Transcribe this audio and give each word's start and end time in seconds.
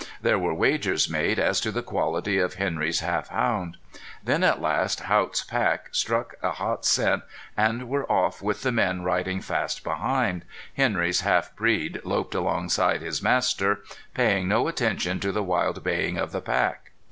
There 0.19 0.39
were 0.39 0.51
wagers 0.55 1.07
made 1.11 1.37
as 1.37 1.61
to 1.61 1.71
the 1.71 1.83
quality 1.83 2.39
of 2.39 2.55
Henry's 2.55 3.01
half 3.01 3.27
hound. 3.29 3.77
When 4.23 4.43
at 4.43 4.59
last 4.59 5.01
Haught's 5.01 5.43
pack 5.43 5.89
struck 5.93 6.33
a 6.41 6.53
hot 6.53 6.85
scent, 6.85 7.21
and 7.55 7.87
were 7.87 8.11
off 8.11 8.41
with 8.41 8.63
the 8.63 8.71
men 8.71 9.03
riding 9.03 9.41
fast 9.41 9.83
behind, 9.83 10.43
Henry's 10.75 11.21
half 11.21 11.55
breed 11.55 12.01
loped 12.03 12.33
alongside 12.33 13.03
his 13.03 13.21
master, 13.21 13.81
paying 14.15 14.47
no 14.47 14.67
attention 14.67 15.19
to 15.19 15.31
the 15.31 15.43
wild 15.43 15.83
baying 15.83 16.17
of 16.17 16.31
the 16.31 16.41
pack. 16.41 16.93